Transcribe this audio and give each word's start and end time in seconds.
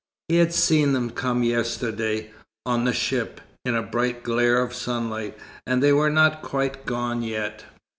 He 0.29 0.37
had 0.37 0.51
seen 0.51 0.93
them 0.93 1.11
come 1.11 1.43
yesterday, 1.43 2.31
on 2.65 2.85
the 2.85 2.91
ship, 2.91 3.39
in 3.63 3.75
a 3.75 3.83
bright 3.83 4.23
glare 4.23 4.59
of 4.59 4.73
sunlight, 4.73 5.37
and 5.67 5.83
they 5.83 5.93
were 5.93 6.09
not 6.09 6.41
quite 6.41 6.87
gone 6.87 7.21
yet. 7.21 7.65